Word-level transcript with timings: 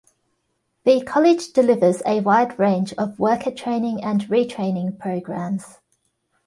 The 0.83 1.01
college 1.03 1.53
delivers 1.53 2.01
a 2.07 2.21
wide 2.21 2.57
range 2.57 2.91
of 2.93 3.19
worker 3.19 3.51
training 3.51 4.03
and 4.03 4.27
re-training 4.31 4.97
programs. 4.97 5.77